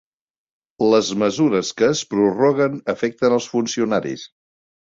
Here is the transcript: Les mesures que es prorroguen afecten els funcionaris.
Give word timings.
Les 0.93 1.11
mesures 1.25 1.69
que 1.81 1.87
es 1.97 2.03
prorroguen 2.13 2.81
afecten 2.97 3.37
els 3.39 3.51
funcionaris. 3.55 4.29